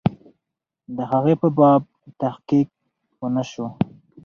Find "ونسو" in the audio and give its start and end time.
3.21-3.65